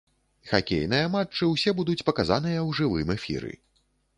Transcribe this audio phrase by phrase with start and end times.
[0.51, 3.53] Хакейныя матчы ўсе будуць паказаныя ў жывым эфіры.